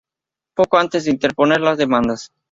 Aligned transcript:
poco 0.55 0.79
antes 0.79 1.05
de 1.05 1.11
interponer 1.11 1.61
las 1.61 1.77
demandas 1.77 2.31